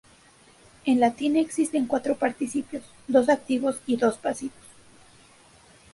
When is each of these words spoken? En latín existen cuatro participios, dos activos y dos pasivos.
En 0.85 0.99
latín 0.99 1.35
existen 1.35 1.85
cuatro 1.85 2.17
participios, 2.17 2.83
dos 3.07 3.29
activos 3.29 3.79
y 3.85 3.97
dos 3.97 4.17
pasivos. 4.17 4.57